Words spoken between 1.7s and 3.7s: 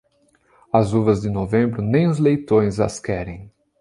nem os leitões, as querem.